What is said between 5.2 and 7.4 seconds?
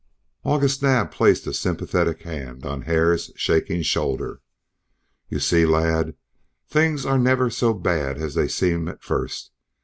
"You see, lad, things are